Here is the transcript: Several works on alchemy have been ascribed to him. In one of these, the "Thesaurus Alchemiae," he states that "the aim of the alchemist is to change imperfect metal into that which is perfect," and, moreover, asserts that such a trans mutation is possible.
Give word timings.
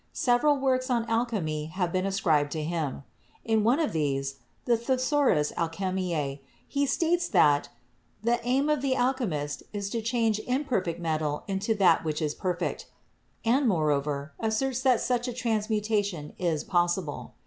Several 0.13 0.57
works 0.57 0.89
on 0.89 1.07
alchemy 1.07 1.65
have 1.65 1.91
been 1.91 2.07
ascribed 2.07 2.49
to 2.53 2.63
him. 2.63 3.03
In 3.45 3.63
one 3.63 3.79
of 3.79 3.91
these, 3.93 4.37
the 4.65 4.75
"Thesaurus 4.75 5.51
Alchemiae," 5.51 6.39
he 6.67 6.87
states 6.87 7.27
that 7.27 7.69
"the 8.23 8.39
aim 8.43 8.67
of 8.67 8.81
the 8.81 8.95
alchemist 8.95 9.61
is 9.73 9.91
to 9.91 10.01
change 10.01 10.39
imperfect 10.47 10.99
metal 10.99 11.43
into 11.47 11.75
that 11.75 12.03
which 12.03 12.19
is 12.19 12.33
perfect," 12.33 12.87
and, 13.45 13.67
moreover, 13.67 14.33
asserts 14.39 14.81
that 14.81 15.01
such 15.01 15.27
a 15.27 15.33
trans 15.33 15.69
mutation 15.69 16.33
is 16.39 16.63
possible. 16.63 17.35